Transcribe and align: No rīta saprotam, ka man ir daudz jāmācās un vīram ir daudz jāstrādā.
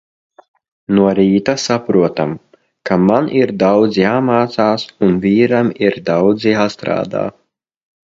No 0.99 1.03
rīta 1.17 1.53
saprotam, 1.63 2.31
ka 2.89 2.97
man 3.01 3.27
ir 3.41 3.53
daudz 3.63 3.99
jāmācās 4.03 4.87
un 5.09 5.13
vīram 5.27 5.69
ir 5.89 5.99
daudz 6.09 6.49
jāstrādā. 6.53 7.23